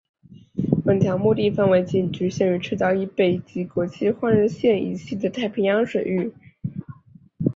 [0.83, 6.33] 本条目的范围仅局限于赤道以北及国际换日线以西的太平洋水域。